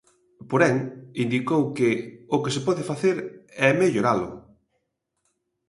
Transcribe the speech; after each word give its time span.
Porén, 0.49 0.75
indicou 1.23 1.61
que 1.77 1.89
"o 2.35 2.37
que 2.43 2.53
se 2.55 2.65
pode 2.67 2.87
facer 2.91 3.17
é 3.67 3.69
melloralo". 3.81 4.29